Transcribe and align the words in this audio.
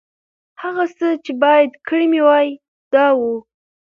هغه 0.61 0.85
څه 0.97 1.07
چې 1.23 1.31
باید 1.43 1.71
کړي 1.87 2.05
مې 2.11 2.21
وای، 2.27 2.47
دا 2.93 3.05
و. 3.17 3.21